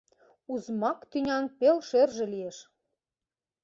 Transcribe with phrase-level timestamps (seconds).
[0.51, 2.57] Узьмак тӱнян пел шӧржӧ лиеш».